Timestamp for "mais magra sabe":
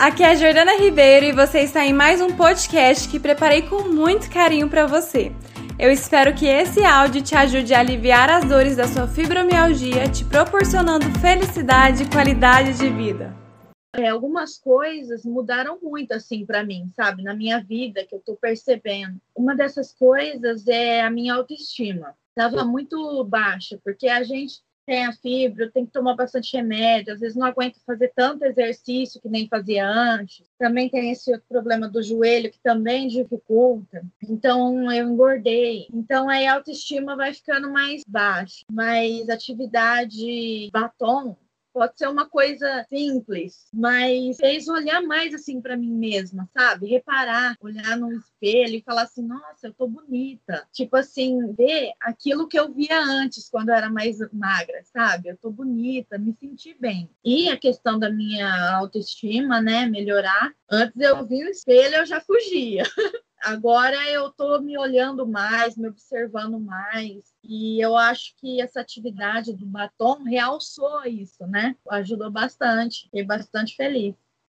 53.88-55.28